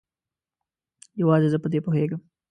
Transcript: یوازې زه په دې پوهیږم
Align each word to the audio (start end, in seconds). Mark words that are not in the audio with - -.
یوازې 1.21 1.47
زه 1.53 1.57
په 1.63 1.67
دې 1.73 1.79
پوهیږم 1.85 2.21